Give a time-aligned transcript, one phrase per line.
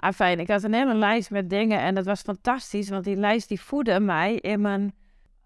[0.00, 0.30] Ah.
[0.30, 3.60] Ik had een hele lijst met dingen en dat was fantastisch, want die lijst die
[3.60, 4.94] voedde mij in mijn,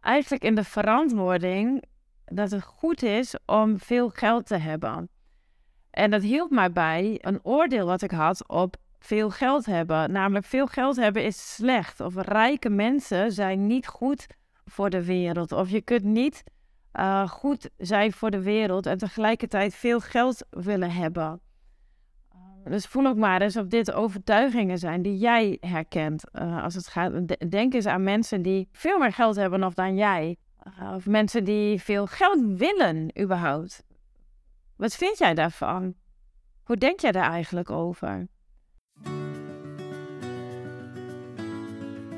[0.01, 1.83] eigenlijk in de verantwoording
[2.25, 5.09] dat het goed is om veel geld te hebben.
[5.91, 10.13] En dat hielp mij bij een oordeel wat ik had op veel geld hebben.
[10.13, 12.01] Namelijk, veel geld hebben is slecht.
[12.01, 14.27] Of rijke mensen zijn niet goed
[14.65, 15.53] voor de wereld.
[15.53, 16.45] Of je kunt niet
[16.95, 21.41] uh, goed zijn voor de wereld en tegelijkertijd veel geld willen hebben.
[22.65, 26.25] Dus voel ook maar eens of dit overtuigingen zijn die jij herkent.
[26.33, 27.13] Uh, als het gaat,
[27.51, 30.37] denk eens aan mensen die veel meer geld hebben dan jij.
[30.81, 33.85] Uh, of mensen die veel geld willen, überhaupt.
[34.77, 35.95] Wat vind jij daarvan?
[36.63, 38.27] Hoe denk jij daar eigenlijk over?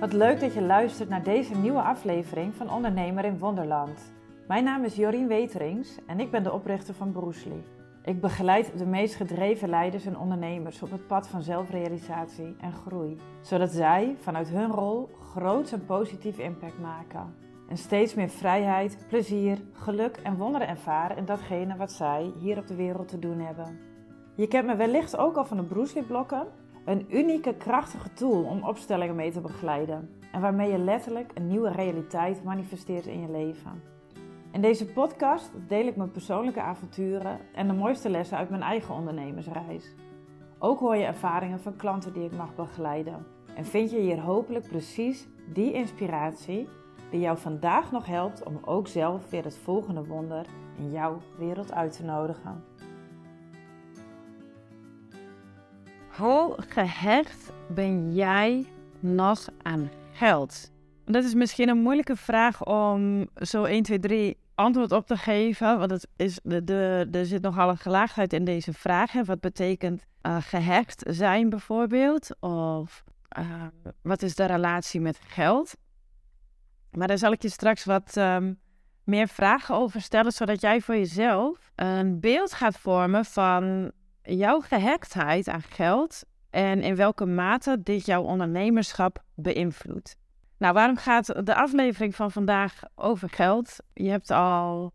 [0.00, 4.12] Wat leuk dat je luistert naar deze nieuwe aflevering van Ondernemer in Wonderland.
[4.48, 7.73] Mijn naam is Jorien Weterings en ik ben de oprichter van Broesli.
[8.04, 13.20] Ik begeleid de meest gedreven leiders en ondernemers op het pad van zelfrealisatie en groei,
[13.40, 17.34] zodat zij vanuit hun rol groots en positief impact maken.
[17.68, 22.66] En steeds meer vrijheid, plezier, geluk en wonderen ervaren in datgene wat zij hier op
[22.66, 23.78] de wereld te doen hebben.
[24.34, 26.46] Je kent me wellicht ook al van de Broesli-blokken,
[26.84, 31.70] een unieke, krachtige tool om opstellingen mee te begeleiden en waarmee je letterlijk een nieuwe
[31.70, 33.93] realiteit manifesteert in je leven.
[34.54, 38.94] In deze podcast deel ik mijn persoonlijke avonturen en de mooiste lessen uit mijn eigen
[38.94, 39.94] ondernemersreis.
[40.58, 43.26] Ook hoor je ervaringen van klanten die ik mag begeleiden.
[43.54, 46.68] En vind je hier hopelijk precies die inspiratie
[47.10, 50.46] die jou vandaag nog helpt om ook zelf weer het volgende wonder
[50.78, 52.64] in jouw wereld uit te nodigen.
[56.16, 58.66] Hoe gehecht ben jij
[59.00, 60.72] nog aan geld?
[61.04, 65.78] Dat is misschien een moeilijke vraag om zo 1, 2, 3 antwoord op te geven.
[65.78, 69.12] Want het is, de, de, er zit nogal een gelaagdheid in deze vraag.
[69.12, 69.24] Hè.
[69.24, 72.40] Wat betekent uh, zijn bijvoorbeeld?
[72.40, 73.04] Of
[73.38, 73.62] uh,
[74.02, 75.76] wat is de relatie met geld?
[76.90, 78.60] Maar daar zal ik je straks wat um,
[79.04, 83.92] meer vragen over stellen, zodat jij voor jezelf een beeld gaat vormen van
[84.22, 90.16] jouw gehechtheid aan geld en in welke mate dit jouw ondernemerschap beïnvloedt.
[90.58, 93.76] Nou, waarom gaat de aflevering van vandaag over geld?
[93.92, 94.92] Je hebt al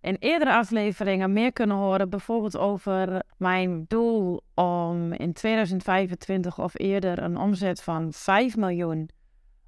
[0.00, 7.22] in eerdere afleveringen meer kunnen horen, bijvoorbeeld over mijn doel om in 2025 of eerder
[7.22, 9.10] een omzet van 5 miljoen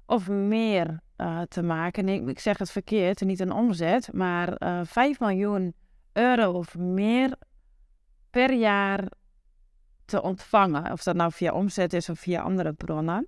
[0.05, 2.05] of meer uh, te maken.
[2.05, 5.73] Nee, ik zeg het verkeerd, niet een omzet, maar uh, eh, 5 miljoen
[6.13, 7.33] euro of meer
[8.29, 9.11] per jaar
[10.05, 10.91] te ontvangen.
[10.91, 13.27] Of dat nou via omzet is of via andere bronnen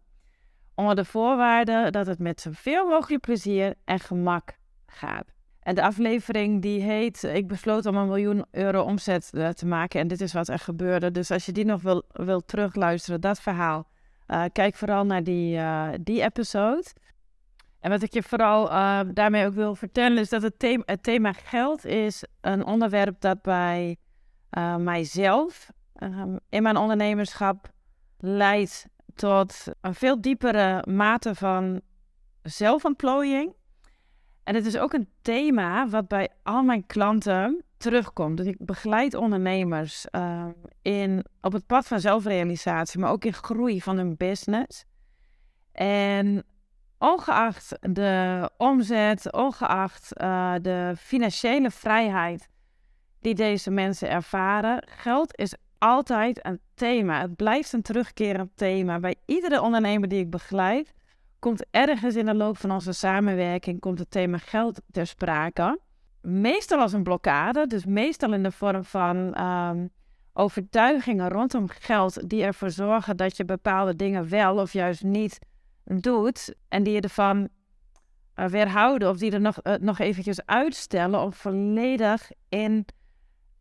[0.76, 5.34] onder de voorwaarde dat het met zoveel mogelijk plezier en gemak gaat.
[5.60, 10.00] En de aflevering die heet Ik besloot om een miljoen euro omzet eh, te maken
[10.00, 11.12] en dit is wat er gebeurde.
[11.12, 13.88] Dus als je die nog wil, wil terugluisteren, dat verhaal,
[14.28, 16.86] uh, kijk vooral naar die, uh, die episode.
[17.80, 18.68] En wat ik je vooral
[19.14, 23.42] daarmee ook wil vertellen is dat het thema, het thema geld is een onderwerp dat
[23.42, 23.98] bij
[24.78, 25.72] mijzelf
[26.50, 27.72] in mijn ondernemerschap
[28.18, 31.82] leidt tot een veel diepere mate van
[32.42, 33.54] zelfontplooiing.
[34.44, 38.38] En het is ook een thema wat bij al mijn klanten terugkomt.
[38.38, 40.46] Dus ik begeleid ondernemers uh,
[40.82, 44.86] in, op het pad van zelfrealisatie, maar ook in groei van hun business.
[45.72, 46.44] En
[46.98, 52.50] ongeacht de omzet, ongeacht uh, de financiële vrijheid
[53.20, 57.22] die deze mensen ervaren, geld is altijd een thema.
[57.22, 59.00] Het blijft een terugkerend thema.
[59.00, 60.94] Bij iedere ondernemer die ik begeleid,
[61.40, 65.80] komt ergens in de loop van onze samenwerking komt het thema geld ter sprake.
[66.22, 69.90] Meestal als een blokkade, dus meestal in de vorm van um,
[70.34, 75.40] overtuigingen rondom geld die ervoor zorgen dat je bepaalde dingen wel of juist niet
[75.84, 77.50] doet en die je ervan
[78.36, 82.86] uh, weerhouden of die er nog, uh, nog eventjes uitstellen om volledig in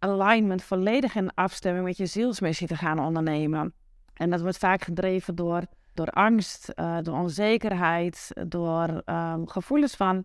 [0.03, 3.75] alignment, volledig in afstemming met je zielsmissie te gaan ondernemen.
[4.15, 5.63] En dat wordt vaak gedreven door,
[5.95, 10.25] door angst, uh, door onzekerheid, door um, gevoelens van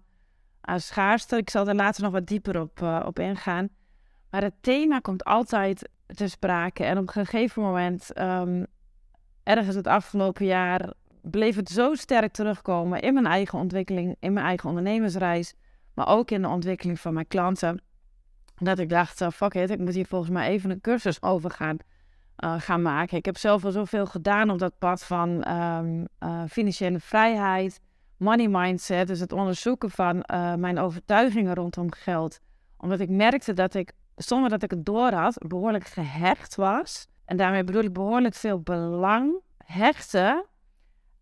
[0.70, 1.38] uh, schaarste.
[1.38, 3.70] Ik zal er later nog wat dieper op, uh, op ingaan.
[4.30, 6.84] Maar het thema komt altijd te sprake.
[6.84, 8.66] En op een gegeven moment, um,
[9.44, 14.46] ergens het afgelopen jaar, bleef het zo sterk terugkomen in mijn eigen ontwikkeling, in mijn
[14.46, 15.54] eigen ondernemersreis,
[15.94, 17.82] maar ook in de ontwikkeling van mijn klanten
[18.66, 21.52] dat ik dacht, uh, fuck it, ik moet hier volgens mij even een cursus over
[21.52, 21.78] gaan,
[22.44, 23.18] uh, gaan maken.
[23.18, 27.80] Ik heb zelf al zoveel gedaan op dat pad van um, uh, financiële vrijheid,
[28.18, 29.08] money mindset.
[29.08, 30.24] Dus het onderzoeken van
[30.60, 32.40] mijn overtuigingen rondom geld.
[32.78, 37.08] Omdat ik merkte dat ik, zonder dat ik het door had, behoorlijk gehecht was.
[37.26, 40.46] En daarmee bedoel ik behoorlijk veel belang hechten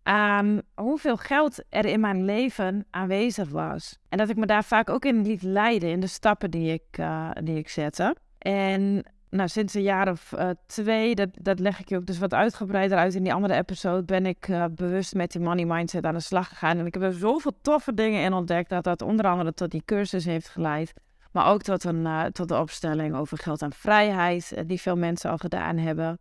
[0.05, 3.97] aan hoeveel geld er in mijn leven aanwezig was.
[4.09, 6.97] En dat ik me daar vaak ook in liet leiden in de stappen die ik,
[6.99, 8.15] uh, die ik zette.
[8.37, 12.17] En nou, sinds een jaar of uh, twee, dat, dat leg ik je ook dus
[12.17, 16.05] wat uitgebreider uit in die andere episode, ben ik uh, bewust met die money mindset
[16.05, 16.77] aan de slag gegaan.
[16.77, 19.83] En ik heb er zoveel toffe dingen in ontdekt dat dat onder andere tot die
[19.85, 20.93] cursus heeft geleid.
[21.31, 25.37] Maar ook tot, een, tot de opstelling over geld en vrijheid, die veel mensen al
[25.37, 26.19] gedaan hebben.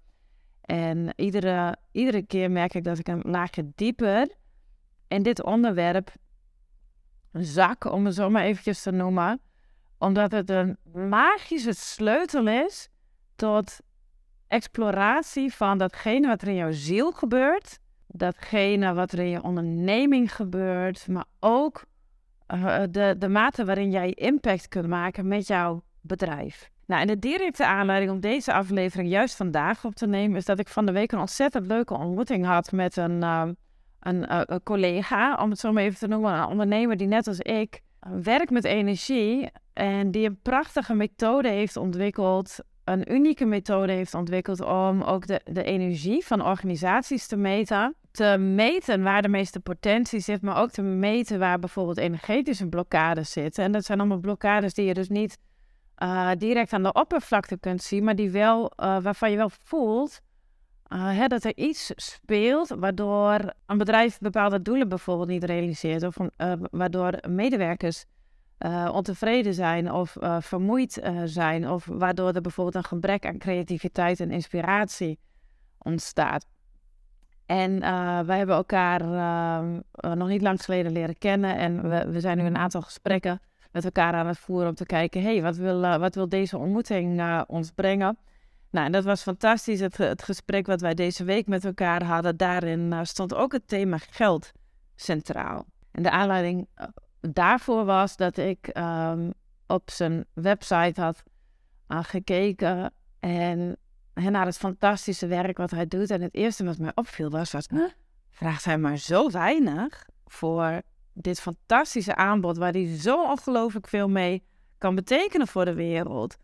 [0.65, 4.29] En iedere, iedere keer merk ik dat ik een laagje dieper
[5.09, 6.13] in dit onderwerp
[7.33, 9.41] zak, om het zo maar eventjes te noemen.
[9.99, 12.89] Omdat het een magische sleutel is
[13.37, 13.81] tot
[14.49, 17.79] exploratie van datgene wat er in jouw ziel gebeurt.
[18.07, 21.09] Datgene wat er in je onderneming gebeurt.
[21.09, 21.85] Maar ook
[22.55, 26.71] uh, de, de mate waarin jij impact kunt maken met jouw bedrijf.
[26.87, 30.59] Nou, en de directe aanleiding om deze aflevering juist vandaag op te nemen, is dat
[30.59, 33.57] ik van de week een ontzettend leuke ontmoeting had met een, een,
[34.17, 37.39] uh, een, collega, om het zo maar even te noemen, een ondernemer die net als
[37.39, 37.81] ik
[38.23, 44.61] werkt met energie en die een prachtige methode heeft ontwikkeld, een unieke methode heeft ontwikkeld
[44.61, 47.95] om ook de, de energie van organisaties te meten.
[48.11, 53.33] Te meten waar de meeste potentie zit, maar ook te meten waar bijvoorbeeld energetische blokkades
[53.33, 53.65] zitten.
[53.65, 55.39] En dat zijn allemaal blokkades die je dus niet
[56.03, 60.21] uh, direct aan de oppervlakte kunt zien, maar die wel, uh, waarvan je wel voelt
[60.89, 66.17] uh, hè, dat er iets speelt waardoor een bedrijf bepaalde doelen bijvoorbeeld niet realiseert, of
[66.71, 68.05] waardoor medewerkers
[68.93, 75.19] ontevreden zijn of vermoeid zijn, of waardoor er bijvoorbeeld een gebrek aan creativiteit en inspiratie
[75.79, 76.47] ontstaat.
[77.47, 77.81] En
[78.27, 79.81] wij hebben elkaar ehm,
[80.19, 83.41] nog niet lang geleden leren kennen en we, we zijn nu een aantal gesprekken
[83.75, 86.29] met elkaar aan het voeren om te kijken, hé, hey, wat, wil, uh, wat wil
[86.29, 88.19] deze ontmoeting uh, ons brengen?
[88.71, 92.37] Nou, en dat was fantastisch, het, het, gesprek wat wij deze week met elkaar hadden.
[92.37, 94.53] Daarin uh, stond ook het thema geld
[94.95, 95.67] centraal.
[95.91, 96.69] En de aanleiding
[97.21, 99.33] daarvoor was dat ik um,
[99.67, 101.23] op zijn website had
[101.89, 103.77] gekeken en,
[104.13, 106.11] en naar het fantastische werk wat hij doet.
[106.11, 107.89] En het eerste wat mij opviel was, was huh?
[108.31, 110.83] vraagt hij maar zo weinig voor
[111.15, 114.45] dit fantastische aanbod, waar hij zo ongelooflijk veel mee
[114.79, 116.37] kan betekenen voor de wereld.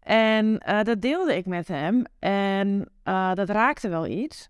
[0.00, 4.48] En uh, dat deelde ik met hem en uh, dat raakte wel iets.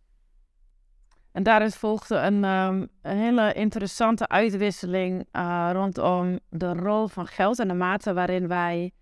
[1.33, 7.59] En daaruit volgde een, um, een hele interessante uitwisseling uh, rondom de rol van geld
[7.59, 8.93] en de mate waarin wij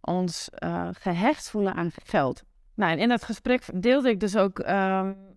[0.00, 0.48] ons
[0.92, 2.42] gehecht voelen aan geld.
[2.74, 5.35] Nou, en in dat gesprek deelde ik dus ook um,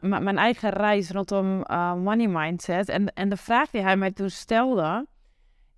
[0.00, 2.88] mijn eigen reis rondom uh, money mindset.
[2.88, 5.06] En, en de vraag die hij mij toen stelde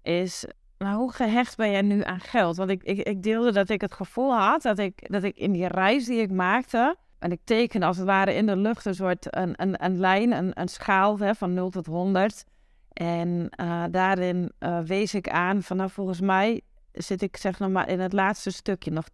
[0.03, 0.47] is,
[0.79, 2.57] nou, hoe gehecht ben jij nu aan geld?
[2.57, 5.53] Want ik, ik, ik deelde dat ik het gevoel had dat ik, dat ik in
[5.53, 8.95] die reis die ik maakte, en ik tekende als het ware in de lucht een
[8.95, 12.45] soort een, een, lijn, een, een schaal van 0 tot 100.
[12.93, 14.53] En uh, daarin
[14.85, 16.61] wees ik aan van nou, volgens mij
[16.93, 19.07] zit ik zeg nog maar in het laatste stukje, nog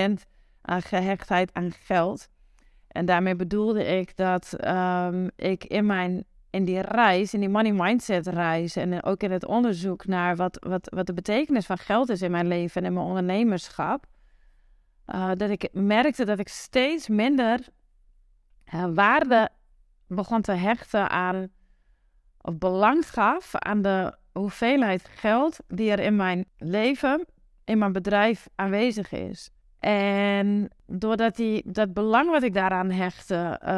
[0.00, 0.12] 10%
[0.62, 2.28] aan gehechtheid aan geld.
[2.96, 7.72] En daarmee bedoelde ik dat um, ik in, mijn, in die reis, in die money
[7.72, 12.08] mindset reis en ook in het onderzoek naar wat, wat, wat de betekenis van geld
[12.08, 14.06] is in mijn leven en in mijn ondernemerschap,
[15.06, 17.60] uh, dat ik merkte dat ik steeds minder
[18.74, 19.48] uh, waarde
[20.06, 21.48] begon te hechten aan,
[22.40, 27.26] of belang gaf aan de hoeveelheid geld die er in mijn leven,
[27.64, 29.50] in mijn bedrijf aanwezig is.
[29.80, 33.68] En doordat die, dat belang wat ik daaraan hechtte, uh,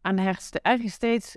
[0.00, 1.36] aan hecht, eigenlijk steeds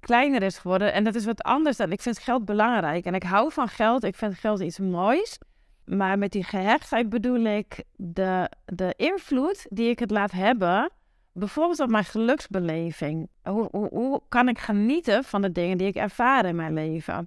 [0.00, 0.92] kleiner is geworden.
[0.92, 1.92] En dat is wat anders dan.
[1.92, 3.04] Ik vind geld belangrijk.
[3.04, 4.04] En ik hou van geld.
[4.04, 5.38] Ik vind geld iets moois.
[5.84, 10.90] Maar met die gehechtheid bedoel ik de, de invloed die ik het laat hebben.
[11.32, 13.28] Bijvoorbeeld op mijn geluksbeleving.
[13.42, 17.26] Hoe, hoe, hoe kan ik genieten van de dingen die ik ervaar in mijn leven?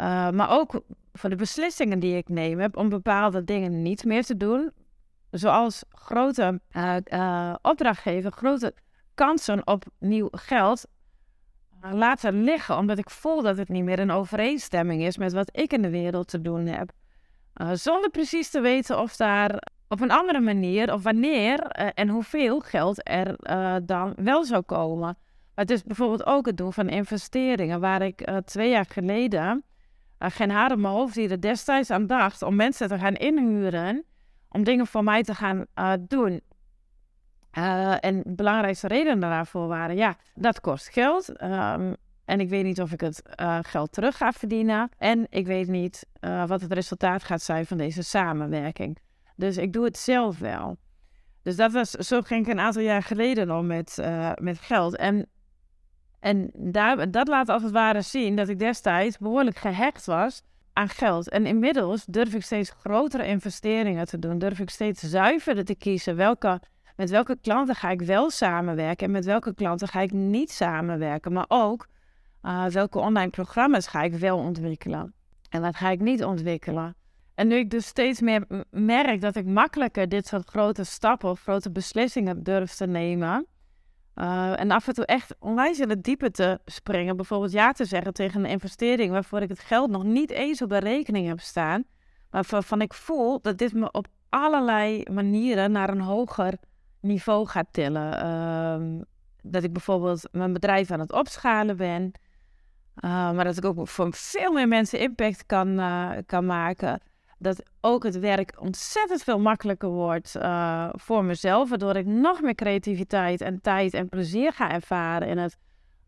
[0.00, 0.80] Uh, maar ook
[1.12, 4.72] van de beslissingen die ik neem heb om bepaalde dingen niet meer te doen
[5.34, 8.74] zoals grote uh, opdrachtgever, grote
[9.14, 10.86] kansen op nieuw geld
[11.84, 15.48] uh, laten liggen, omdat ik voel dat het niet meer in overeenstemming is met wat
[15.52, 16.90] ik in de wereld te doen heb.
[17.72, 23.08] zonder precies te weten of daar op een andere manier of wanneer en hoeveel geld
[23.08, 23.36] er
[23.86, 25.16] dan wel zou komen.
[25.54, 29.64] Het is bijvoorbeeld ook het doen van investeringen, waar ik twee jaar geleden
[30.18, 34.04] geen haar op mijn hoofd die destijds aan dacht om mensen te gaan inhuren
[34.54, 36.40] om dingen voor mij te gaan uh, doen.
[37.58, 41.42] Uh, en de belangrijkste redenen daarvoor waren, ja, dat kost geld.
[41.42, 44.88] Um, en ik weet niet of ik het uh, geld terug ga verdienen.
[44.98, 46.06] En ik weet niet
[46.46, 48.98] wat het resultaat gaat zijn van deze samenwerking.
[49.36, 50.76] Dus ik doe het zelf wel.
[51.42, 53.98] Dus dat was, zo ging ik een aantal jaar geleden al met,
[54.40, 54.96] met geld.
[54.96, 55.26] En,
[56.20, 60.42] en daar, dat laat als het ware zien dat ik destijds behoorlijk gehecht was
[60.74, 61.28] geld.
[61.28, 64.38] En inmiddels durf ik steeds grotere investeringen te doen.
[64.38, 66.60] Durf ik steeds zuiverder te kiezen welke,
[66.96, 71.32] met welke klanten ga ik wel samenwerken en met welke klanten ga ik niet samenwerken.
[71.32, 71.86] Maar ook
[72.42, 75.14] uh, welke online programma's ga ik wel ontwikkelen
[75.48, 76.94] en wat ga ik niet ontwikkelen.
[77.34, 81.40] En nu ik dus steeds meer merk dat ik makkelijker dit soort grote stappen of
[81.40, 83.46] grote beslissingen durf te nemen.
[84.14, 87.16] Uh, en af en toe echt onwijs in het diepe te springen.
[87.16, 90.68] Bijvoorbeeld ja te zeggen tegen een investering waarvoor ik het geld nog niet eens op
[90.68, 91.84] de rekening heb staan.
[92.30, 96.54] Maar waarvan ik voel dat dit me op allerlei manieren naar een hoger
[97.00, 98.24] niveau gaat tillen.
[98.24, 99.02] Uh,
[99.42, 102.12] dat ik bijvoorbeeld mijn bedrijf aan het opschalen ben.
[103.04, 107.00] Uh, maar dat ik ook voor veel meer mensen impact kan, uh, kan maken
[107.44, 111.68] dat ook het werk ontzettend veel makkelijker wordt uh, voor mezelf.
[111.68, 115.56] Waardoor ik nog meer creativiteit en tijd en plezier ga ervaren in het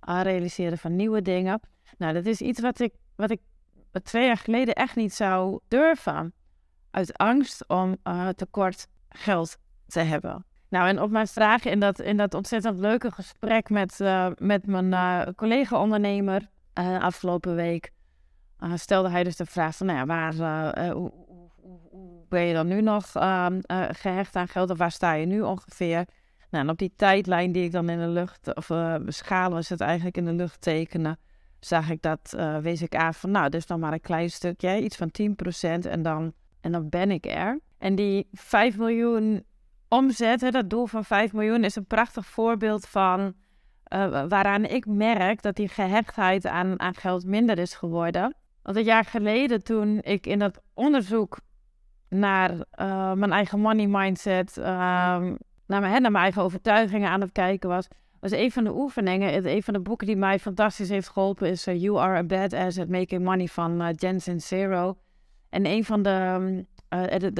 [0.08, 1.60] uh, realiseren van nieuwe dingen.
[1.98, 3.40] Nou, dat is iets wat ik, wat ik
[4.02, 6.32] twee jaar geleden echt niet zou durven.
[6.90, 10.44] Uit angst om uh, tekort geld te hebben.
[10.68, 13.98] Nou, en op mijn vraag in dat, in dat ontzettend leuke gesprek met,
[14.38, 16.48] met mijn collega-ondernemer
[17.00, 17.94] afgelopen week.
[18.60, 21.12] Uh, stelde hij dus de vraag van, nou ja, waar, uh, hoe,
[22.28, 23.46] ben je dan nu nog uh,
[23.88, 26.04] gehecht aan geld of waar sta je nu ongeveer?
[26.50, 28.70] Nou, en op die tijdlijn die ik dan in de lucht, of
[29.06, 31.18] schalen is het eigenlijk in de lucht tekenen,
[31.60, 34.96] zag ik dat, wees ik aan van, nou, dus dan maar een klein stukje, iets
[34.96, 37.60] van 10% en dan, en dan ben ik er.
[37.78, 39.44] En die 5 miljoen
[39.88, 43.34] omzet, hè, dat doel van 5 miljoen, is een prachtig voorbeeld van
[44.28, 48.36] waaraan ik merk dat die gehechtheid aan, aan geld minder is geworden.
[48.66, 51.38] Want een jaar geleden, toen ik in dat onderzoek
[52.08, 55.20] naar uh, mijn eigen money mindset, uh, naar,
[55.66, 57.88] mijn, naar mijn eigen overtuigingen aan het kijken was,
[58.20, 61.68] was een van de oefeningen, een van de boeken die mij fantastisch heeft geholpen, is
[61.68, 64.96] uh, You Are a Badass at Making Money van uh, Jen Sincero.
[65.49, 66.64] En een van de,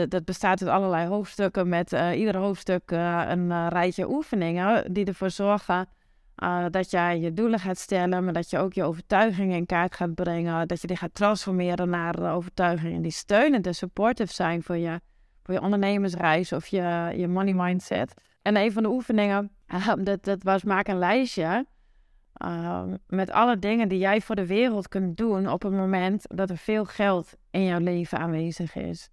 [0.09, 5.89] dat bestaat uit allerlei hoofdstukken met ieder hoofdstuk een rijtje oefeningen die ervoor zorgen
[6.43, 9.95] uh, dat jij je doelen gaat stellen, maar dat je ook je overtuigingen in kaart
[9.95, 10.69] gaat brengen.
[10.69, 15.01] Dat je die gaat transformeren naar overtuigingen die steunend en supportive zijn voor je,
[15.43, 18.15] voor je ondernemersreis of je, je money mindset.
[18.43, 19.51] En een van de oefeningen,
[19.99, 21.67] dat, dat was maak een lijstje
[22.45, 26.51] uh, met alle dingen die jij voor de wereld kunt doen op het moment dat
[26.51, 29.09] er veel geld in jouw leven aanwezig is.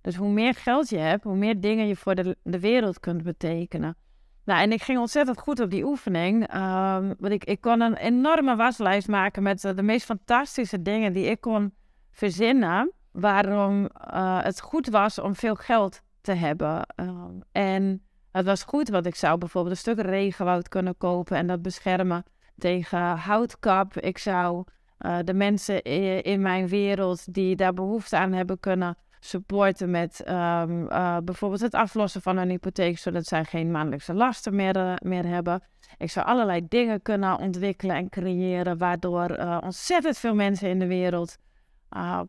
[0.00, 3.22] Dus hoe meer geld je hebt, hoe meer dingen je voor de, de wereld kunt
[3.22, 3.96] betekenen.
[4.44, 6.54] Nou, en ik ging ontzettend goed op die oefening.
[6.54, 11.12] Um, want ik, ik kon een enorme waslijst maken met uh, de meest fantastische dingen
[11.12, 11.74] die ik kon
[12.10, 12.92] verzinnen.
[13.12, 16.86] Waarom uh, het goed was om veel geld te hebben.
[16.96, 21.46] Um, en het was goed, want ik zou bijvoorbeeld een stuk regenwoud kunnen kopen en
[21.46, 22.24] dat beschermen
[22.58, 23.96] tegen houtkap.
[23.96, 24.64] Ik zou
[24.98, 30.24] uh, de mensen in, in mijn wereld die daar behoefte aan hebben kunnen supporten met
[30.28, 34.94] um, uh, bijvoorbeeld het aflossen van een hypotheek, zodat zij geen maandelijkse lasten meer, uh,
[35.02, 35.62] meer hebben.
[35.98, 40.86] Ik zou allerlei dingen kunnen ontwikkelen en creëren, waardoor uh, ontzettend veel mensen in de
[40.86, 41.36] wereld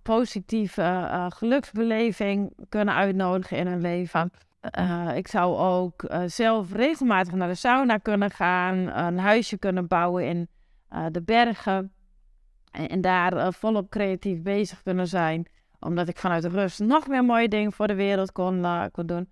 [0.01, 4.31] positieve geluksbeleving kunnen uitnodigen in hun leven.
[5.15, 10.47] ik zou ook zelf regelmatig naar de sauna kunnen gaan, een huisje kunnen bouwen in
[11.11, 11.93] de bergen
[12.71, 15.47] en, en daar volop creatief bezig kunnen zijn
[15.85, 19.05] omdat ik vanuit de rust nog meer mooie dingen voor de wereld kon, uh, kon
[19.05, 19.29] doen.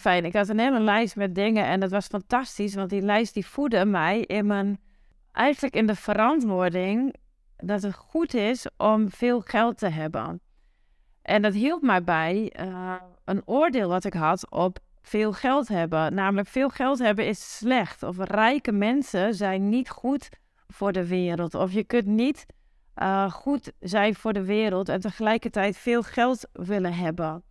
[0.00, 0.24] Fijn.
[0.24, 2.74] Ik had een hele lijst met dingen en dat was fantastisch.
[2.74, 4.80] Want die lijst die voedde mij in mijn...
[5.32, 7.14] Eigenlijk in de verantwoording
[7.56, 10.40] dat het goed is om veel geld te hebben.
[11.22, 16.14] En dat hielp mij bij uh, een oordeel wat ik had op veel geld hebben.
[16.14, 18.02] Namelijk, veel geld hebben is slecht.
[18.02, 20.28] Of rijke mensen zijn niet goed
[20.68, 21.54] voor de wereld.
[21.54, 22.46] Of je kunt niet
[22.96, 27.42] uh, goed zijn voor de wereld en tegelijkertijd veel geld willen hebben.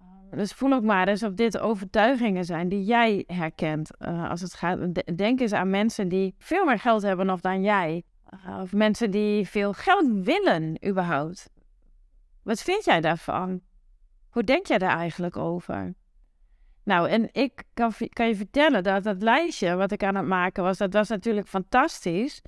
[0.00, 3.90] Uh, dus voel ook maar eens of dit overtuigingen zijn die jij herkent.
[3.98, 7.62] Uh, als het gaat, denk eens aan mensen die veel meer geld hebben nog dan
[7.62, 8.02] jij.
[8.60, 11.50] of mensen die veel geld willen überhaupt.
[12.42, 13.60] Wat vind jij daarvan?
[14.30, 15.94] Hoe denk jij daar eigenlijk over?
[16.84, 20.62] Nou, en ik kan, kan je vertellen dat dat lijstje wat ik aan het maken
[20.62, 22.42] was, dat was natuurlijk fantastisch.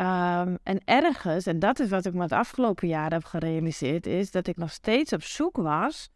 [0.00, 4.30] Um, en ergens, en dat is wat ik me het afgelopen jaar heb gerealiseerd, is
[4.30, 6.10] dat ik nog steeds op zoek was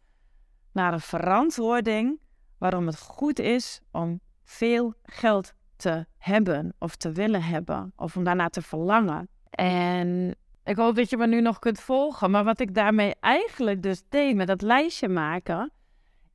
[0.71, 2.19] naar een verantwoording
[2.57, 8.23] waarom het goed is om veel geld te hebben of te willen hebben of om
[8.23, 9.29] daarna te verlangen.
[9.49, 13.83] En ik hoop dat je me nu nog kunt volgen, maar wat ik daarmee eigenlijk
[13.83, 15.71] dus deed met dat lijstje maken,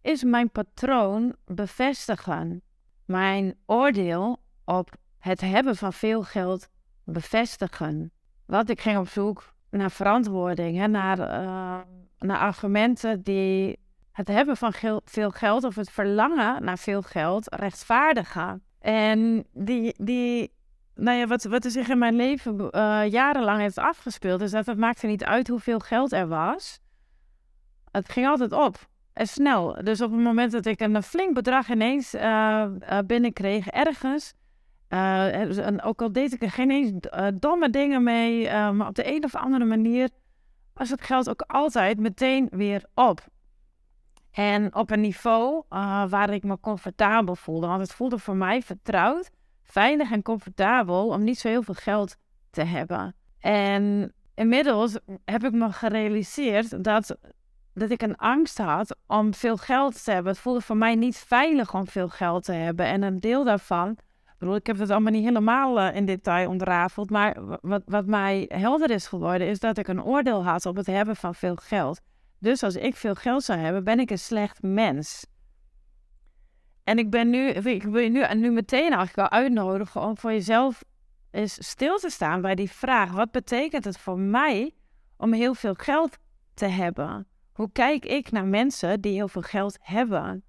[0.03, 2.63] is mijn patroon bevestigen.
[3.05, 6.69] Mijn oordeel op het hebben van veel geld
[7.13, 8.13] bevestigen.
[8.47, 11.79] Want ik ging op zoek naar verantwoording, hè, naar, uh,
[12.19, 13.79] naar argumenten die
[14.13, 14.73] het hebben van
[15.05, 18.63] veel geld of het verlangen naar veel geld rechtvaardigen.
[18.79, 20.53] En die, die
[20.95, 24.67] nou ja, wat, wat er zich in mijn leven uh, jarenlang heeft afgespeeld, is dat
[24.67, 26.81] het maakte niet uit hoeveel geld er was.
[27.91, 29.85] Het ging altijd op en snel.
[29.85, 32.67] Dus op het moment dat ik een flink bedrag ineens uh,
[33.07, 34.35] binnenkreeg ergens,
[34.91, 36.93] en ook al deed ik er geen eens
[37.35, 40.09] domme dingen mee, maar op de een of andere manier
[40.75, 43.27] was het geld ook altijd meteen weer op.
[44.31, 45.65] En op een niveau
[46.09, 49.31] waar ik me comfortabel voelde, want het voelde voor mij vertrouwd
[49.63, 52.17] veilig en comfortabel om niet zo heel veel geld
[52.51, 53.15] te hebben.
[53.39, 57.17] En inmiddels heb ik me gerealiseerd dat,
[57.75, 60.33] dat ik een angst had om veel geld te hebben.
[60.33, 62.87] Het voelde voor mij niet veilig om veel geld te hebben.
[62.87, 63.97] En een deel daarvan,
[64.41, 68.45] bedoel, ik heb het allemaal niet helemaal uh, in detail ontrafeld, maar wat, wat mij
[68.49, 72.01] helder is geworden, is dat ik een oordeel had op het hebben van veel geld.
[72.39, 75.27] Dus als ik veel geld zou hebben, ben ik een slecht mens.
[76.85, 80.33] En ik ben nu, ik wil je nu, nu meteen eigenlijk al uitnodigen om voor
[80.33, 80.85] jezelf
[81.31, 83.11] eens stil te staan bij die vraag.
[83.11, 84.75] Wat betekent het voor mij
[85.17, 86.19] om heel veel geld
[86.55, 87.27] te hebben?
[87.53, 90.45] Hoe kijk ik naar mensen die heel veel geld hebben?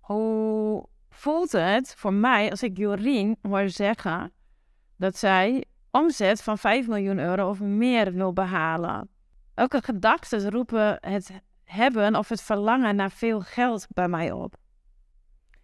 [0.00, 4.32] Hoe voelt het voor mij als ik Jorien hoor zeggen
[4.96, 9.08] dat zij omzet van 5 miljoen euro of meer wil behalen?
[9.54, 11.30] Welke gedachten roepen het
[11.64, 14.56] hebben of het verlangen naar veel geld bij mij op?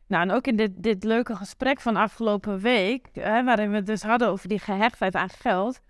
[0.06, 3.86] Nou, en ook in dit, dit leuke gesprek van afgelopen week, hè, waarin we het
[3.86, 5.80] dus hadden over die gehechtheid aan geld,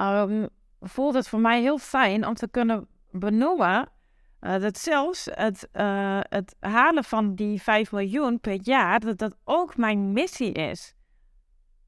[0.00, 0.48] um,
[0.80, 3.88] voelt het voor mij heel fijn om te kunnen benoemen
[4.42, 9.36] uh, dat zelfs het, uh, het halen van die 5 miljoen per jaar, dat dat
[9.44, 10.94] ook mijn missie is.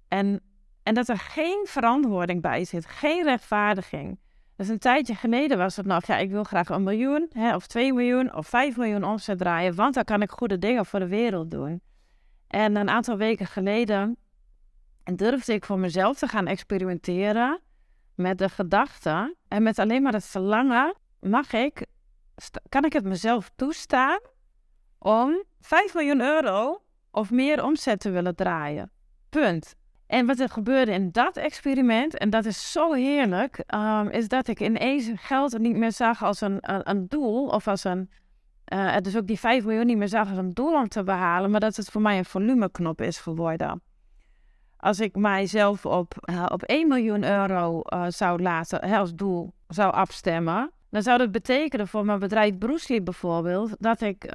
[0.09, 0.41] En,
[0.83, 4.19] en dat er geen verantwoording bij zit, geen rechtvaardiging.
[4.57, 7.67] Dus een tijdje geleden was het nog, ja, ik wil graag een miljoen, hè, of
[7.67, 11.09] 2 miljoen, of 5 miljoen omzet draaien, want dan kan ik goede dingen voor de
[11.09, 11.81] wereld doen.
[12.49, 14.17] En een aantal weken geleden
[15.05, 17.61] durfde ik voor mezelf te gaan experimenteren
[18.15, 21.87] met de gedachte en met alleen maar het verlangen, mag ik,
[22.69, 24.21] kan ik het mezelf toestaan
[24.99, 28.91] om 5 miljoen euro of meer omzet te willen draaien.
[29.29, 29.75] Punt.
[30.07, 34.49] En wat er gebeurde in dat experiment, en dat is zo heerlijk, um, is dat
[34.49, 38.11] ik ineens geld niet meer zag als een, een, doel of als een.
[38.73, 41.51] Uh, dus ook die 5 miljoen niet meer zag als een doel om te behalen,
[41.51, 43.83] maar dat het voor mij een volumeknop is geworden.
[44.77, 49.93] Als ik mijzelf op, uh, op 1 miljoen euro uh, zou laten, als doel zou
[49.93, 54.31] afstemmen, dan zou dat betekenen voor mijn bedrijf Bruce bijvoorbeeld, dat, ik,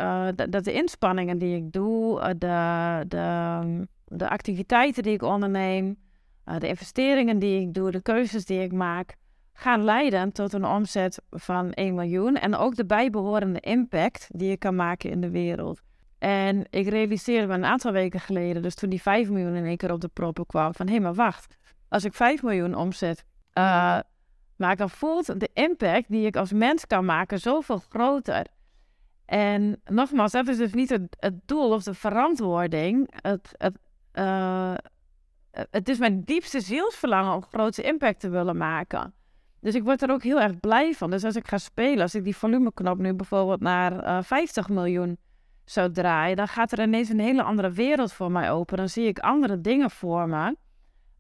[0.50, 5.98] dat de inspanningen die ik doe, de, de, de activiteiten die ik onderneem,
[6.46, 9.16] uh, de investeringen die ik doe, de keuzes die ik maak,
[9.54, 14.60] gaan leiden tot een omzet van 1 miljoen en ook de bijbehorende impact die ik
[14.60, 15.82] kan maken in de wereld.
[16.18, 19.78] En ik realiseerde me een aantal weken geleden, dus toen die 5 miljoen in één
[19.78, 23.26] keer op de proppen kwam, van hé, hey, maar wacht, als ik 5 miljoen omzet
[24.60, 28.46] maak, dan voelt de impact die ik als mens kan maken zoveel groter.
[29.26, 33.14] En nogmaals, dat is dus niet het, doel of de verantwoording.
[33.22, 33.78] Het, het,
[34.14, 34.74] uh,
[35.52, 39.14] het is mijn diepste zielsverlangen om grote impact te willen maken.
[39.62, 41.10] Dus ik word er ook heel erg blij van.
[41.10, 44.70] Dus als ik ga spelen, als ik die volumeknop nu bijvoorbeeld naar uh, eh, 50
[44.70, 45.18] miljoen
[45.66, 48.78] zou draaien, dan gaat er ineens een hele andere wereld voor mij open.
[48.78, 50.56] Dan zie ik andere dingen voor me.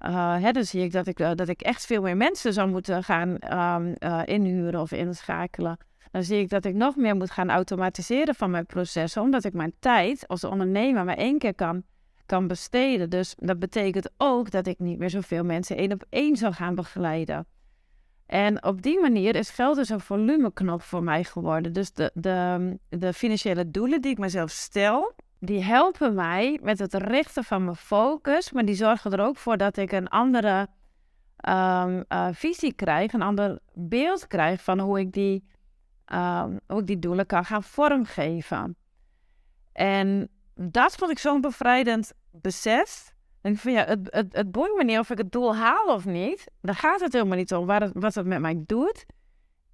[0.05, 3.03] Uh, hè, dan zie ik dat, ik dat ik echt veel meer mensen zou moeten
[3.03, 5.77] gaan um, inhuren of inschakelen.
[6.11, 9.53] Dan zie ik dat ik nog meer moet gaan automatiseren van mijn processen, omdat ik
[9.53, 11.83] mijn tijd als ondernemer maar één keer kan
[12.29, 13.09] kan besteden.
[13.09, 16.75] Dus dat betekent ook dat ik niet meer zoveel mensen één op één zou gaan
[16.75, 17.47] begeleiden.
[18.25, 21.73] En op die manier is geld dus een volumeknop voor mij geworden.
[21.73, 26.93] Dus de, de, de financiële doelen die ik mezelf stel, die helpen mij met het
[26.93, 28.51] richten van mijn focus.
[28.51, 30.67] Maar die zorgen er ook voor dat ik een andere
[31.47, 35.43] um, uh, visie krijg, een ander beeld krijg van hoe ik die,
[36.13, 38.75] um, hoe ik die doelen kan gaan vormgeven.
[39.71, 43.13] En dat vond ik zo'n bevrijdend besef.
[43.41, 46.05] En van ja, het, het, het boeit me niet of ik het doel haal of
[46.05, 46.51] niet.
[46.61, 47.65] Daar gaat het helemaal niet om.
[47.65, 49.05] Waar het, wat het met mij doet,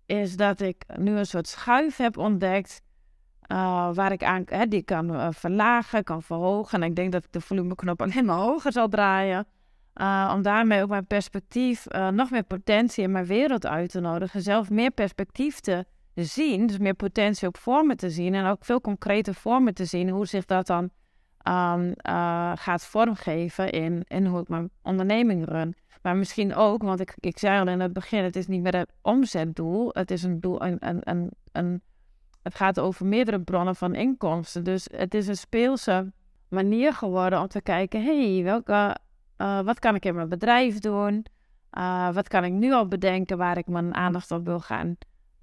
[0.06, 2.82] is dat ik nu een soort schuif heb ontdekt.
[3.52, 6.82] Uh, waar ik aan, hè, die kan uh, verlagen, kan verhogen.
[6.82, 9.46] En ik denk dat ik de volumeknop alleen maar hoger zal draaien.
[10.02, 14.42] Uh, om daarmee ook mijn perspectief, nog meer potentie in mijn wereld uit te nodigen.
[14.42, 18.82] Zelf meer perspectief te zien, dus meer potentie op vormen te zien en ook veel
[18.82, 20.90] concrete vormen te zien, hoe zich dat dan
[21.48, 25.76] uh, gaat vormgeven in, in hoe ik mijn onderneming run.
[26.02, 28.76] Maar misschien ook, want ik, ik zei al in het begin, het is niet meer
[28.76, 31.82] het omzetdoel, het is een doel, een, een, een, een,
[32.46, 34.64] het gaat over meerdere bronnen van inkomsten.
[34.64, 36.12] Dus het is een speelse
[36.48, 38.98] manier geworden om te kijken, hey, welke,
[39.38, 41.26] uh, wat kan ik in mijn bedrijf doen?
[41.78, 44.98] Uh, wat kan ik nu al bedenken waar ik mijn aandacht op wil gaan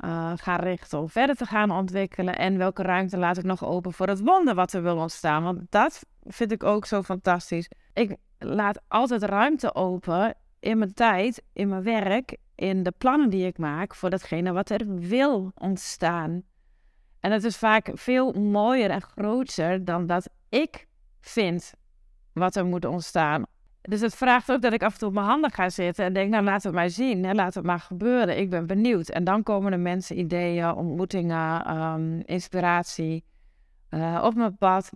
[0.04, 2.36] uh, ga richten om verder te gaan ontwikkelen.
[2.36, 5.42] En welke ruimte laat ik nog open voor het wonder wat er wil ontstaan.
[5.42, 7.70] Want dat vind ik ook zo fantastisch.
[7.92, 13.46] Ik laat altijd ruimte open in mijn tijd, in mijn werk, in de plannen die
[13.46, 16.42] ik maak voor datgene wat er wil ontstaan.
[17.22, 20.86] En het is vaak veel mooier en groter dan dat ik
[21.20, 21.72] vind
[22.32, 23.44] wat er moet ontstaan.
[23.82, 26.12] Dus het vraagt ook dat ik af en toe op mijn handen ga zitten en
[26.12, 28.38] denk, nou laat het maar zien, hè, laat het maar gebeuren.
[28.38, 29.08] Ik ben benieuwd.
[29.08, 33.24] En dan komen er mensen, ideeën, ontmoetingen, ehm, inspiratie
[33.90, 34.90] uh, op mijn pad.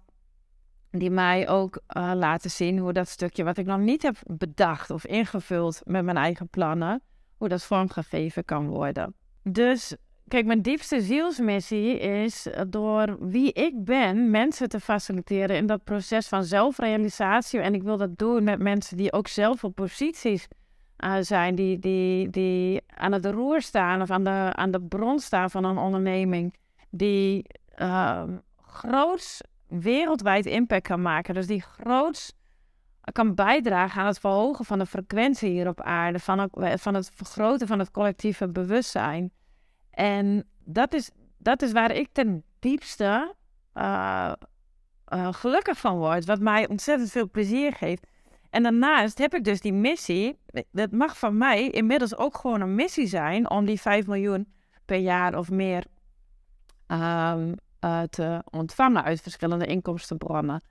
[0.90, 4.90] Die mij ook uh, laten zien hoe dat stukje wat ik nog niet heb bedacht
[4.90, 7.02] of ingevuld met mijn eigen plannen,
[7.36, 9.14] hoe dat vormgegeven kan worden.
[9.42, 9.96] Dus
[10.28, 15.84] Kijk, mijn diepste zielsmissie is eh, door wie ik ben mensen te faciliteren in dat
[15.84, 17.60] proces van zelfrealisatie.
[17.60, 20.48] En ik wil dat doen met mensen die ook zelf op posities
[21.04, 25.18] uh, zijn, die, die, die aan het roer staan of aan de, aan de bron
[25.18, 26.54] staan van een onderneming,
[26.90, 28.22] die uh,
[28.56, 31.34] groots wereldwijd impact kan maken.
[31.34, 32.32] Dus die groots
[33.12, 37.66] kan bijdragen aan het verhogen van de frequentie hier op aarde, van van het vergroten
[37.66, 39.30] van het collectieve bewustzijn.
[39.96, 43.34] En dat is, dat is waar ik ten diepste
[43.74, 44.32] uh,
[45.14, 46.24] uh, gelukkig van word.
[46.24, 48.06] Wat mij ontzettend veel plezier geeft.
[48.50, 50.38] En daarnaast heb ik dus die missie.
[50.70, 54.52] Dat mag van mij inmiddels ook gewoon een missie zijn om die 5 miljoen
[54.84, 55.84] per jaar of meer
[56.86, 60.62] um, uh, te ontvangen uit verschillende inkomstenbronnen.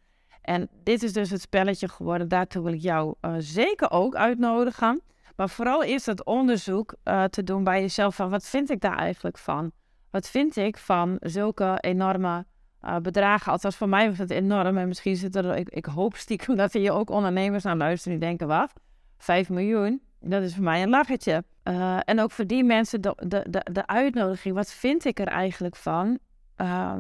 [0.42, 2.28] En dit is dus het spelletje geworden.
[2.28, 5.02] Daartoe wil ik jou zeker ook uitnodigen.
[5.36, 8.98] Maar vooral eerst het onderzoek uh, te doen bij jezelf van wat vind ik daar
[8.98, 9.72] eigenlijk van?
[10.10, 12.46] Wat vind ik van zulke enorme
[12.82, 13.52] uh, bedragen?
[13.52, 14.78] Althans, voor mij was het enorm.
[14.78, 18.20] En misschien zitten er, ik, ik hoop stiekem dat er hier ook ondernemers naar luisteren
[18.20, 18.74] die denken, wat?
[19.18, 20.02] 5 miljoen?
[20.20, 21.44] Dat is voor mij een lachertje.
[21.64, 24.56] Uh, en ook voor die mensen de, de, de, de, uitnodiging.
[24.56, 26.20] Wat vind ik er eigenlijk van?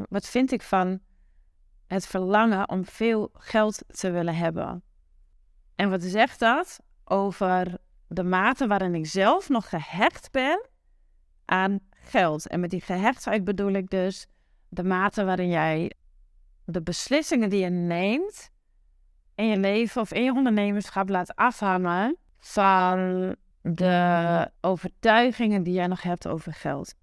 [0.09, 0.99] wat vind ik van
[1.87, 4.83] het verlangen om veel geld te willen hebben?
[5.75, 7.77] En wat zegt dat over
[8.15, 10.67] de mate waarin ik zelf nog gehecht ben
[11.45, 12.47] aan geld.
[12.47, 14.27] En met die gehechtheid bedoel ik dus
[14.69, 15.91] de mate waarin jij
[16.65, 18.49] de beslissingen die je neemt
[19.35, 26.01] in je leven of in je ondernemerschap laat afhangen van de overtuigingen die jij nog
[26.01, 26.95] hebt over geld.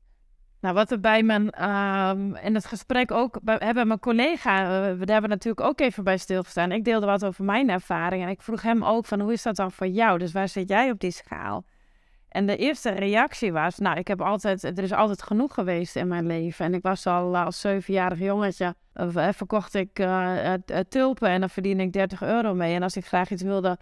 [0.63, 4.99] Nou, wat er bij mijn, um, in het gesprek ook bij, hebben mijn collega, uh,
[4.99, 6.73] we hebben natuurlijk ook even bij stilgestaan.
[6.73, 9.57] Ik deelde wat over mijn ervaring en ik vroeg hem ook van hoe is dat
[9.57, 10.19] dan voor jou?
[10.19, 11.65] Dus waar zit jij op die schaal?
[12.29, 16.09] En de eerste reactie was, nou, ik heb altijd, er is altijd genoeg geweest in
[16.09, 16.65] mijn leven.
[16.65, 19.95] En ik was al uh, als zevenjarig jongetje, uh, verkocht ik
[20.89, 22.75] tulpen en dan verdien ik 30 euro mee.
[22.75, 23.79] En als ik graag iets wilde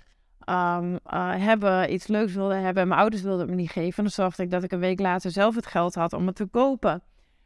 [0.51, 2.83] um, uh, hebben, iets leuks wilde hebben.
[2.83, 4.03] En mijn ouders wilden het me niet geven.
[4.03, 6.47] Dan zorgde ik dat ik een week later zelf het geld had om het te
[6.47, 7.03] kopen.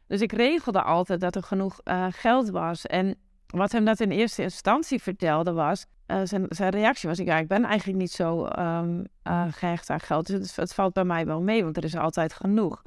[0.07, 2.87] Dus ik regelde altijd dat er genoeg uh, geld was.
[2.87, 5.87] En wat hem dat in eerste instantie vertelde was...
[6.07, 9.05] Uh, zijn, zijn, reactie was, ja, ik ben eigenlijk niet zo um,
[9.51, 10.27] gehecht aan geld.
[10.27, 12.83] Dus het, het, valt bij mij wel mee, want er is altijd genoeg.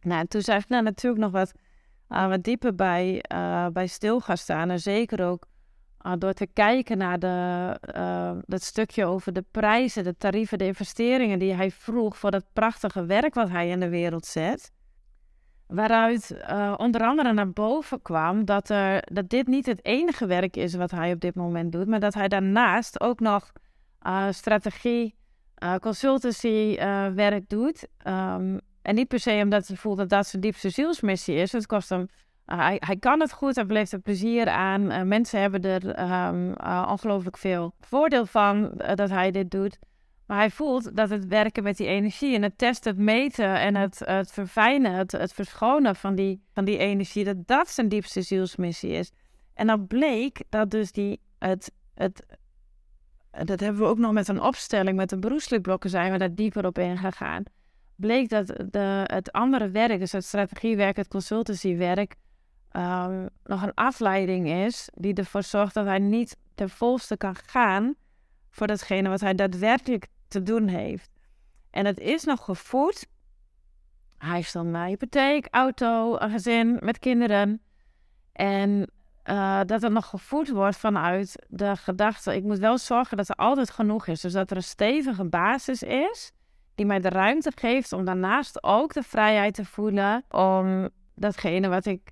[0.00, 1.52] Nou, en toen zei ik nou, natuurlijk nog wat,
[2.08, 3.24] wat dieper bij,
[3.72, 4.70] bij stil gaan staan.
[4.70, 5.46] En zeker ook
[6.06, 10.66] uh, door te kijken naar de, uh, dat stukje over de prijzen, de tarieven, de
[10.66, 14.72] investeringen die hij vroeg voor dat prachtige werk wat hij in de wereld zet.
[15.66, 20.56] Waaruit uh, onder andere naar boven kwam dat, er, dat dit niet het enige werk
[20.56, 23.52] is wat hij op dit moment doet, maar dat hij daarnaast ook nog
[24.30, 25.14] strategie,
[25.80, 26.76] consultancy
[27.14, 27.88] werk doet.
[28.06, 31.52] Um, en niet per se omdat hij voelt dat dat zijn diepste zielsmissie is.
[31.52, 32.08] Het kost hem
[32.56, 34.92] hij, hij, kan het goed, hij beleeft er plezier aan.
[34.92, 39.78] Uh, mensen hebben er um, uh, ongelooflijk veel voordeel van uh, dat hij dit doet.
[40.26, 43.74] Maar hij voelt dat het werken met die energie en het testen, het meten en
[43.74, 48.22] het, het verfijnen, het, het verschonen van die, van die energie, dat dat zijn diepste
[48.22, 49.10] zielsmissie is.
[49.54, 52.26] En dan bleek dat dus die, het, het,
[53.44, 56.66] dat hebben we ook nog met een opstelling, met de beroepsblokken zijn we daar dieper
[56.66, 57.42] op ingegaan.
[57.96, 62.14] Bleek dat de, het andere werk, dus het strategiewerk, het consultancywerk,
[62.72, 67.94] um, nog een afleiding is die ervoor zorgt dat hij niet ten volste kan gaan
[68.50, 71.10] voor datgene wat hij daadwerkelijk te doen heeft.
[71.70, 73.06] En het is nog gevoed
[74.18, 77.62] hij heeft dan een hypotheek, auto, een gezin met kinderen.
[78.32, 78.90] En
[79.24, 83.34] uh, dat het nog gevoed wordt vanuit de gedachte: ik moet wel zorgen dat er
[83.34, 84.20] altijd genoeg is.
[84.20, 86.32] Dus dat er een stevige basis is
[86.74, 91.86] die mij de ruimte geeft om daarnaast ook de vrijheid te voelen om datgene wat
[91.86, 92.10] ik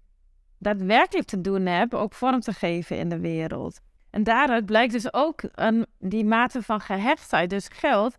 [0.58, 3.80] daadwerkelijk te doen heb, ook vorm te geven in de wereld.
[4.10, 8.16] En daaruit blijkt dus ook een, die mate van gehechtheid, dus geld.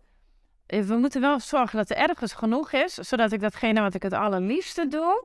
[0.66, 4.02] Eh, we moeten wel zorgen dat er ergens genoeg is, zodat ik datgene wat ik
[4.02, 5.24] het allerliefste doe,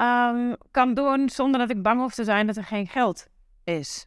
[0.00, 3.26] um, kan doen zonder dat ik bang hoef te zijn dat er geen geld
[3.64, 4.06] is.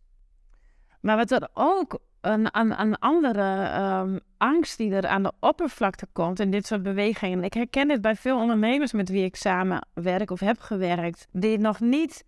[1.01, 6.39] Maar wat er ook een, een, andere um, angst die er aan de oppervlakte komt
[6.39, 7.43] in dit soort bewegingen.
[7.43, 11.58] Ik herken dit bij veel ondernemers met wie ik samen werk of heb gewerkt, die
[11.58, 12.23] nog niet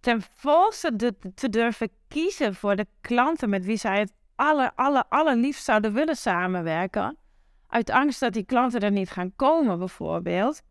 [0.00, 5.04] ten volste de, te durven kiezen voor de klanten met wie zij het aller, aller,
[5.08, 7.16] allerliefst zouden willen samenwerken.
[7.68, 10.62] Uit angst dat die klanten er niet gaan komen, bijvoorbeeld.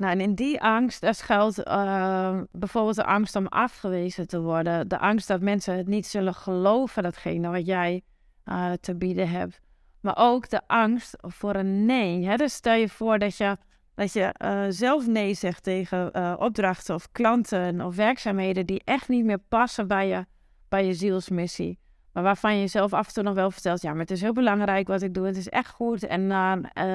[0.00, 4.88] Nou, en in die angst, daar schuilt uh, bijvoorbeeld de angst om afgewezen te worden.
[4.88, 8.02] De angst dat mensen het niet zullen geloven, datgene wat jij
[8.44, 9.60] uh, te bieden hebt.
[10.00, 12.26] Maar ook de angst voor een nee.
[12.26, 12.36] Hè?
[12.36, 13.56] Dus stel je voor dat je,
[13.94, 19.24] dat je uh, zelf nee zegt tegen opdrachten of klanten of werkzaamheden die echt niet
[19.24, 20.26] meer passen bij je,
[20.68, 21.78] bij je zielsmissie.
[22.12, 24.32] Maar waarvan je jezelf af en toe nog wel vertelt, ja, maar het is heel
[24.32, 25.26] belangrijk wat ik doe.
[25.26, 26.28] Het is echt goed en,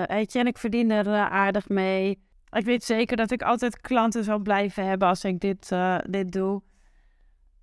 [0.08, 2.24] weet je, en ik verdien er aardig mee.
[2.52, 6.32] Ik weet zeker dat ik altijd klanten zal blijven hebben als ik dit, uh, dit
[6.32, 6.62] doe.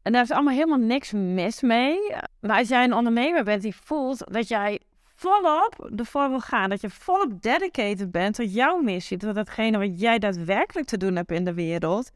[0.02, 1.98] En daar is allemaal helemaal niks mis mee.
[2.40, 4.80] Maar als jij een ondernemer bent die voelt dat jij
[5.14, 10.00] volop ervoor wil gaan, dat je volop dedicated bent tot jouw missie, tot datgene wat
[10.00, 12.10] jij daadwerkelijk te doen hebt in de wereld,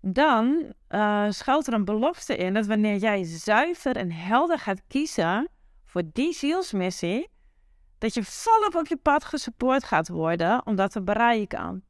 [0.00, 5.48] dan uh, schuilt er een belofte in dat wanneer jij zuiver en helder gaat kiezen
[5.84, 7.28] voor die zielsmissie,
[7.98, 11.84] dat je volop op je pad gesupport gaat worden om dat te bereiken.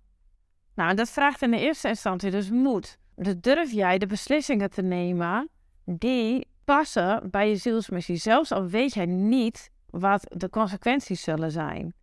[0.75, 2.99] Nou, dat vraagt in de eerste instantie dus moed.
[3.17, 5.49] Dus durf jij de beslissingen te nemen
[5.85, 11.95] die passen bij je zielsmissie, zelfs al weet jij niet wat de consequenties zullen zijn.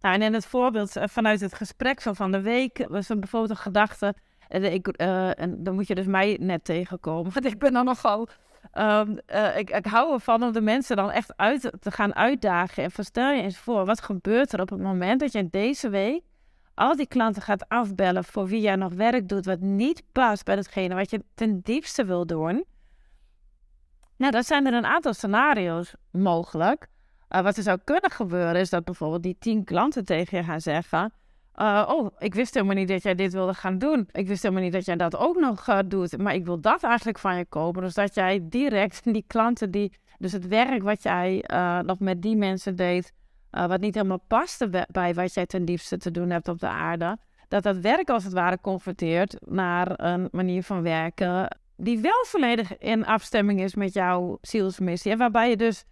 [0.00, 3.18] Nou, en in het voorbeeld eh, vanuit het gesprek van van de week was er
[3.18, 4.14] bijvoorbeeld een gedachte.
[4.48, 7.32] Ik, uh, en dan moet je dus mij net tegenkomen.
[7.34, 8.28] Want ik ben dan nogal.
[8.74, 9.02] Uh,
[9.56, 12.84] ik, ik hou ervan om de mensen dan echt uit te gaan uitdagen.
[12.84, 16.22] En stel je eens voor, wat gebeurt er op het moment dat je deze week
[16.80, 20.56] al die klanten gaat afbellen voor wie jij nog werk doet wat niet past bij
[20.56, 22.64] datgene wat je ten diepste wil doen.
[24.16, 26.86] Nou, dan zijn er een aantal scenario's mogelijk.
[27.30, 30.60] Uh, wat er zou kunnen gebeuren is dat bijvoorbeeld die tien klanten tegen je gaan
[30.60, 31.12] zeggen...
[31.56, 34.08] Uh, oh, ik wist helemaal niet dat jij dit wilde gaan doen.
[34.12, 36.18] Ik wist helemaal niet dat jij dat ook nog uh, doet.
[36.18, 37.82] Maar ik wil dat eigenlijk van je kopen.
[37.82, 39.92] Dus dat jij direct die klanten die...
[40.18, 41.44] Dus het werk wat jij
[41.82, 43.12] nog met die mensen deed
[43.52, 46.68] uh, wat niet helemaal paste bij wat jij ten liefste te doen hebt op de
[46.68, 52.24] aarde, dat dat werk als het ware converteert naar een manier van werken die wel
[52.26, 55.12] volledig in afstemming is met jouw zielsmissie.
[55.12, 55.84] En waarbij je dus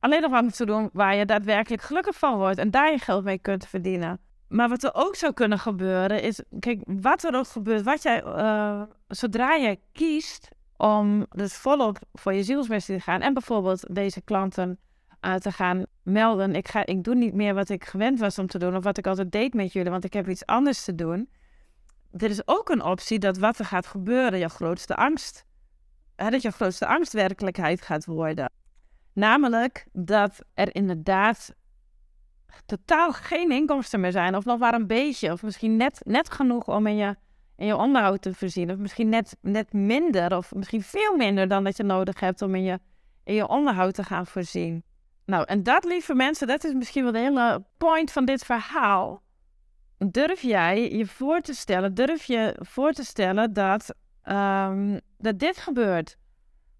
[0.00, 3.24] alleen nog wat moet doen waar je daadwerkelijk gelukkig van wordt en daar je geld
[3.24, 4.20] mee kunt verdienen.
[4.48, 8.24] Maar wat er ook zou kunnen gebeuren is, kijk, wat er ook gebeurt, wat jij,
[8.24, 14.20] uh, zodra je kiest om dus volop voor je zielsmissie te gaan en bijvoorbeeld deze
[14.20, 14.78] klanten
[15.34, 16.54] te gaan melden.
[16.54, 18.98] Ik, ga, ik doe niet meer wat ik gewend was om te doen of wat
[18.98, 21.28] ik altijd deed met jullie, want ik heb iets anders te doen.
[22.10, 25.44] Er is ook een optie dat wat er gaat gebeuren, je grootste angst,
[26.16, 28.52] hè, dat je grootste angst werkelijkheid gaat worden.
[29.12, 31.54] Namelijk dat er inderdaad
[32.66, 36.68] totaal geen inkomsten meer zijn, of nog maar een beetje, of misschien net, net genoeg
[36.68, 37.16] om in je,
[37.56, 41.64] in je onderhoud te voorzien, of misschien net, net minder, of misschien veel minder dan
[41.64, 42.78] dat je nodig hebt om in je,
[43.24, 44.84] in je onderhoud te gaan voorzien.
[45.26, 49.22] Nou, en dat, lieve mensen, dat is misschien wel de hele point van dit verhaal.
[49.98, 55.56] Durf jij je voor te stellen, durf je voor te stellen dat, um, dat dit
[55.56, 56.16] gebeurt?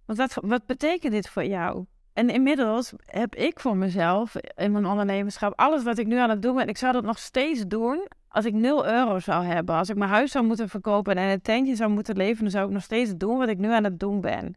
[0.04, 1.84] Want wat, wat betekent dit voor jou?
[2.12, 6.42] En inmiddels heb ik voor mezelf in mijn ondernemerschap alles wat ik nu aan het
[6.42, 6.68] doen ben.
[6.68, 9.74] Ik zou dat nog steeds doen als ik 0 euro zou hebben.
[9.74, 12.66] Als ik mijn huis zou moeten verkopen en een tentje zou moeten leven, dan zou
[12.66, 14.54] ik nog steeds doen wat ik nu aan het doen ben.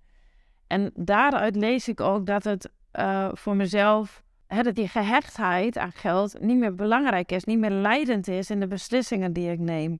[0.67, 5.91] En daaruit lees ik ook dat het uh, voor mezelf, hè, dat die gehechtheid aan
[5.91, 9.99] geld niet meer belangrijk is, niet meer leidend is in de beslissingen die ik neem.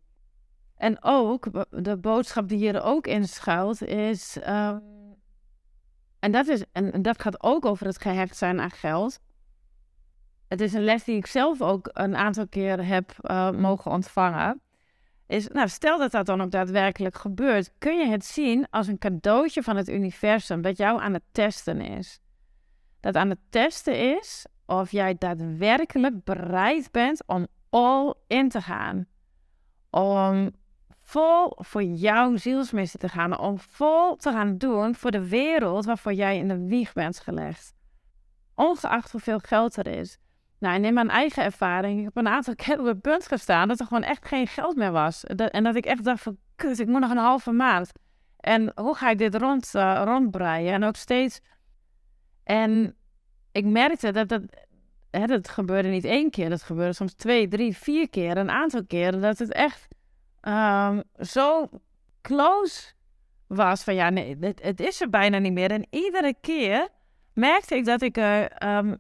[0.76, 4.76] En ook, de boodschap die hier ook in schuilt, is, uh,
[6.20, 9.20] en, dat is, en dat gaat ook over het gehecht zijn aan geld.
[10.48, 14.62] Het is een les die ik zelf ook een aantal keer heb uh, mogen ontvangen.
[15.28, 18.98] Is, nou, stel dat dat dan ook daadwerkelijk gebeurt, kun je het zien als een
[18.98, 22.20] cadeautje van het universum dat jou aan het testen is
[23.00, 29.06] dat aan het testen is of jij daadwerkelijk bereid bent om all in te gaan.
[29.90, 30.52] om
[31.02, 33.40] vol voor jouw zielsmissie te gaan.
[33.40, 37.74] Om vol te gaan doen voor de wereld waarvoor jij in de wieg bent gelegd.
[38.56, 40.18] Ongeacht hoeveel geld er is.
[40.60, 43.68] Nou, en in mijn eigen ervaring, ik heb een aantal keer op het punt gestaan
[43.68, 45.24] dat er gewoon echt geen geld meer was.
[45.24, 47.92] en dat ik echt dacht van, kut, ik moet nog een halve maand.
[48.40, 50.74] En hoe ga ik dit rond, uh, rondbreien?
[50.74, 51.42] En ook steeds...
[52.50, 52.96] En
[53.52, 54.42] ik merkte dat dat,
[55.12, 56.50] hè, dat gebeurde niet één keer.
[56.50, 58.38] Dat gebeurde soms twee, drie, vier keer.
[58.38, 59.88] Een aantal keren dat het echt
[60.42, 61.70] um, zo
[62.22, 62.94] close
[63.48, 65.72] was van ja, nee, het, het, is er bijna niet meer.
[65.72, 66.88] En iedere keer
[67.34, 68.46] merkte ik dat ik uh,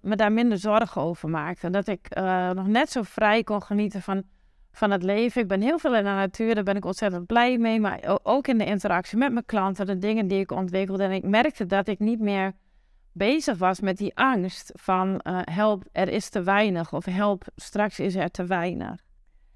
[0.01, 1.69] me daar minder zorgen over maakte.
[1.69, 4.23] Dat ik uh, nog net zo vrij kon genieten van,
[4.71, 5.41] van het leven.
[5.41, 7.79] Ik ben heel veel in de natuur, daar ben ik ontzettend blij mee.
[7.79, 11.03] Maar ook in de interactie met mijn klanten, de dingen die ik ontwikkelde.
[11.03, 12.53] En ik merkte dat ik niet meer
[13.19, 16.93] bezig was met die angst van uh, help, er is te weinig.
[16.93, 19.01] Of help, straks is er te weinig.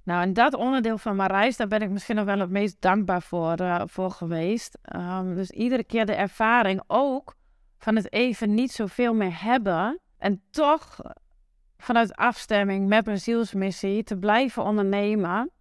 [0.03, 2.75] Nou, en dat onderdeel van mijn reis, daar ben ik misschien nog wel het meest
[2.79, 4.77] dankbaar voor, uh, voor geweest.
[4.95, 7.35] Um, dus iedere keer de ervaring ook
[7.77, 9.99] van het even niet zoveel meer hebben.
[10.17, 10.99] En toch
[11.77, 15.51] vanuit afstemming met mijn zielsmissie te blijven ondernemen.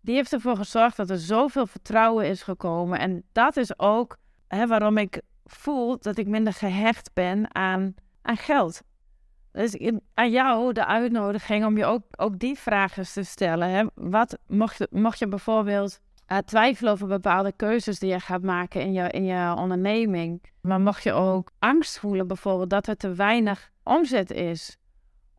[0.00, 2.98] Die heeft ervoor gezorgd dat er zoveel vertrouwen is gekomen.
[2.98, 4.16] En dat is ook
[4.48, 5.20] hè, waarom ik
[5.54, 8.82] voel dat ik minder gehecht ben aan, aan geld.
[9.52, 13.68] Dus aan jou de uitnodiging om je ook, ook die vragen te stellen.
[13.68, 13.84] Hè?
[13.94, 16.00] Wat mocht, mocht je bijvoorbeeld
[16.32, 20.42] uh, twijfelen over bepaalde keuzes die je gaat maken in je, in je onderneming.
[20.60, 24.76] Maar mocht je ook angst voelen bijvoorbeeld dat er te weinig omzet is.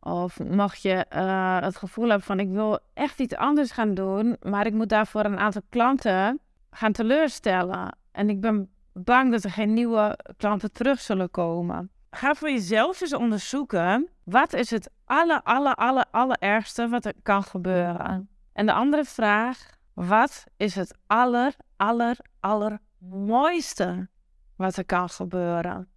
[0.00, 4.36] Of mocht je uh, het gevoel hebben van ik wil echt iets anders gaan doen,
[4.42, 7.96] maar ik moet daarvoor een aantal klanten gaan teleurstellen.
[8.12, 13.00] En ik ben bang dat er geen nieuwe klanten terug zullen komen ga voor jezelf
[13.00, 14.08] eens onderzoeken.
[14.24, 18.28] Wat is het aller, aller, aller, allerergste wat er kan gebeuren?
[18.52, 19.72] En de andere vraag.
[19.92, 24.08] Wat is het aller, aller, aller mooiste
[24.56, 25.88] wat er kan gebeuren?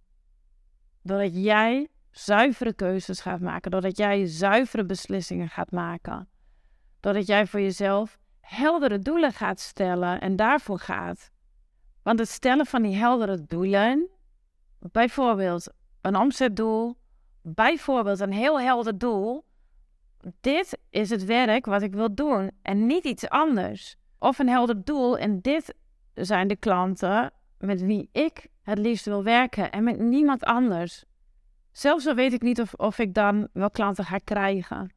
[1.02, 3.70] Doordat jij zuivere keuzes gaat maken.
[3.70, 6.28] Doordat jij zuivere beslissingen gaat maken.
[7.00, 11.30] Doordat jij voor jezelf heldere doelen gaat stellen en daarvoor gaat.
[12.08, 14.08] Want het stellen van die heldere doelen,
[14.78, 16.96] bijvoorbeeld een omzetdoel,
[17.42, 19.44] bijvoorbeeld een heel helder doel.
[20.40, 23.96] Dit is het werk wat ik wil doen en niet iets anders.
[24.18, 25.74] Of een helder doel en dit
[26.14, 31.04] zijn de klanten met wie ik het liefst wil werken en met niemand anders.
[31.72, 34.92] Zelfs al weet ik niet of, of ik dan wel klanten ga krijgen.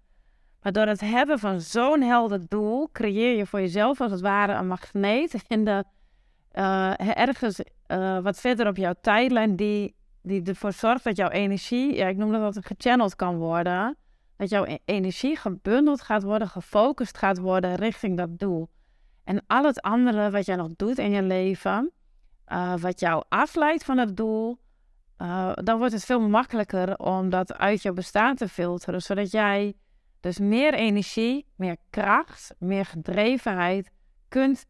[0.62, 4.54] Maar door het hebben van zo'n helder doel creëer je voor jezelf als het ware
[4.54, 5.84] een magneet in de,
[6.54, 11.96] uh, ergens uh, wat verder op jouw tijdlijn die die ervoor zorgt dat jouw energie,
[11.96, 13.98] ja, ik noem dat dat gechanneld kan worden.
[14.36, 18.70] Dat jouw e-, energie gebundeld gaat worden, gefocust gaat worden richting dat doel.
[19.24, 21.92] En al het andere wat jij nog doet in je leven,
[22.48, 24.60] uh, wat jou afleidt van het doel,
[25.54, 29.02] dan wordt het veel makkelijker om dat uit je bestaan te filteren.
[29.02, 29.74] Zodat jij
[30.20, 33.92] dus meer energie, meer kracht, meer gedrevenheid
[34.28, 34.66] kunt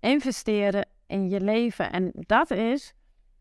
[0.00, 1.92] investeren in je leven.
[1.92, 2.94] En dat is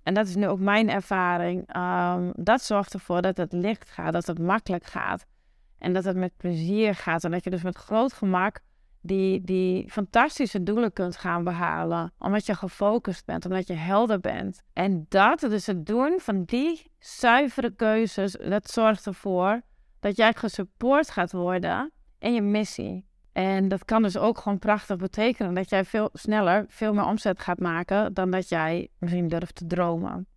[0.07, 1.75] en dat is nu ook mijn ervaring.
[1.75, 5.25] Um, dat zorgt ervoor dat het licht gaat, dat het makkelijk gaat.
[5.77, 7.23] En dat het met plezier gaat.
[7.23, 8.59] En dat je dus met groot gemak
[9.01, 12.13] die, die fantastische doelen kunt gaan behalen.
[12.19, 14.63] Omdat je gefocust bent, omdat je helder bent.
[14.73, 19.61] En dat, dus het doen van die zuivere keuzes, dat zorgt ervoor
[19.99, 23.06] dat jij gesupport gaat worden in je missie.
[23.37, 27.39] En dat kan dus ook gewoon prachtig betekenen dat jij veel sneller, veel meer omzet
[27.39, 30.27] gaat maken dan dat jij misschien durft te dromen.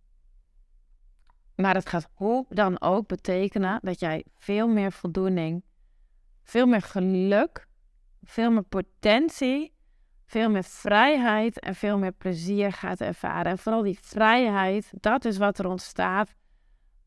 [1.55, 5.63] Maar het gaat hoe dan ook betekenen dat jij veel meer voldoening,
[6.43, 7.67] veel meer geluk,
[8.23, 9.73] veel meer potentie,
[10.25, 13.51] veel meer vrijheid en veel meer plezier gaat ervaren.
[13.51, 16.33] En vooral die vrijheid, dat is wat er ontstaat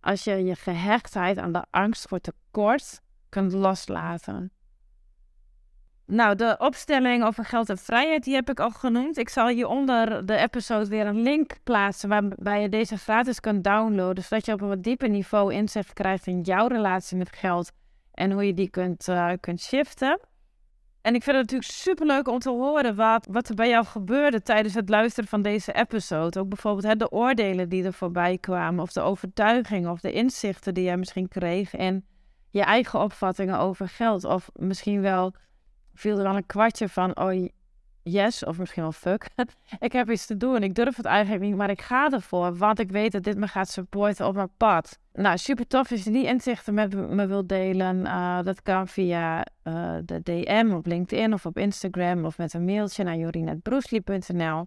[0.01, 4.54] als je je gehechtheid aan de angst voor tekort kunt loslaten.
[6.07, 9.19] Nou, de opstelling over geld en vrijheid, die heb ik al genoemd.
[9.19, 14.25] Ik zal hieronder de episode weer een link plaatsen waarbij je deze gratis kunt downloaden,
[14.25, 17.73] zodat je op een wat dieper niveau inzicht krijgt in jouw relatie met geld
[18.13, 20.21] en hoe je die kunt, uh, kunt shiften.
[21.01, 23.85] En ik vind het natuurlijk super leuk om te horen wat, wat er bij jou
[23.85, 26.41] gebeurde tijdens het luisteren van deze episode.
[26.41, 30.75] Ook bijvoorbeeld hè, de oordelen die er voorbij kwamen, of de overtuigingen of de inzichten
[30.75, 32.05] die jij misschien kreeg in
[32.51, 34.25] je eigen opvattingen over geld.
[34.25, 35.35] Of misschien wel
[35.95, 37.49] viel er dan een kwartje van, oh
[38.05, 39.27] yes, of misschien wel fuck.
[39.79, 40.63] ik heb iets te doen.
[40.63, 42.57] Ik durf het eigenlijk niet, maar ik ga ervoor.
[42.57, 44.99] Want ik weet dat dit me gaat supporten op mijn pad.
[45.13, 47.97] Nou, super tof als je die inzichten met me wilt delen.
[48.01, 52.65] Uh, dat kan via uh, de DM op LinkedIn of op Instagram of met een
[52.65, 54.67] mailtje naar jorinetbroesli.nl.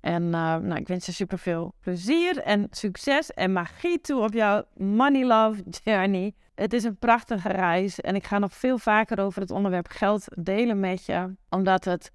[0.00, 4.32] En uh, nou, ik wens je super veel plezier en succes en magie toe op
[4.32, 6.34] jouw money love journey.
[6.58, 10.24] Het is een prachtige reis en ik ga nog veel vaker over het onderwerp geld
[10.34, 12.12] delen met je, omdat het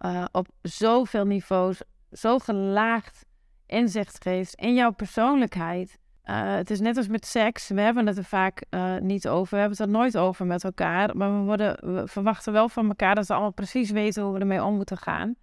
[0.00, 1.82] uh, op zoveel niveaus
[2.12, 3.24] zo gelaagd
[3.66, 5.98] inzicht geeft in jouw persoonlijkheid.
[6.24, 7.68] Uh, het is net als met seks.
[7.68, 9.54] We hebben het er vaak uh, niet over.
[9.54, 11.16] We hebben het er nooit over met elkaar.
[11.16, 14.64] Maar we, worden, verwachten wel van elkaar dat we allemaal precies weten hoe we ermee
[14.64, 15.34] om moeten gaan.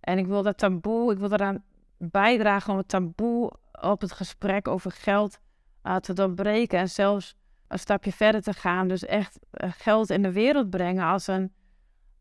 [0.00, 1.64] En ik wil dat taboe, ik wil eraan
[1.96, 5.38] bijdragen om het taboe op het gesprek over geld
[6.00, 6.78] te doorbreken.
[6.78, 7.36] En zelfs
[7.68, 8.88] een stapje verder te gaan.
[8.88, 11.52] Dus echt geld in de wereld brengen als een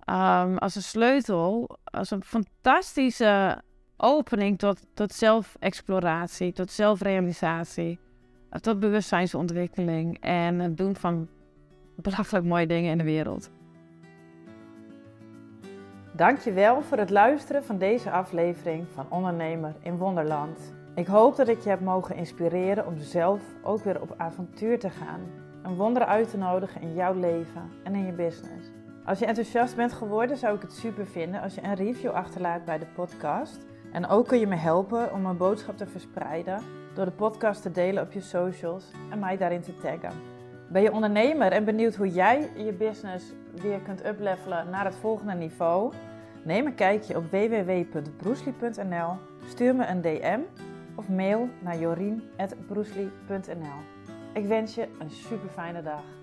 [0.09, 3.61] um, als een sleutel, als een fantastische
[3.97, 7.99] opening tot, tot zelfexploratie, tot zelfrealisatie,
[8.49, 11.27] eh, tot bewustzijnsontwikkeling en het doen van
[11.95, 13.51] belachelijk mooie dingen in de wereld.
[16.13, 20.73] Dankjewel voor het luisteren van deze aflevering van Ondernemer in Wonderland.
[20.97, 24.89] Ik hoop dat ik je heb mogen inspireren om zelf ook weer op avontuur te
[24.89, 25.19] gaan.
[25.63, 28.71] Een wonder uit te nodigen in jouw leven en in je business.
[29.05, 32.65] Als je enthousiast bent geworden, zou ik het super vinden als je een review achterlaat
[32.65, 33.65] bij de podcast.
[33.91, 36.61] En ook kun je me helpen om mijn boodschap te verspreiden
[36.93, 40.11] door de podcast te delen op je socials en mij daarin te taggen.
[40.69, 45.33] Ben je ondernemer en benieuwd hoe jij je business weer kunt uplevelen naar het volgende
[45.33, 45.93] niveau?
[46.43, 49.15] Neem een kijkje op www.broesli.nl,
[49.47, 50.39] stuur me een DM
[50.97, 53.79] of mail naar jorien.broesli.nl.
[54.33, 56.16] Ik wens je een super fijne dag.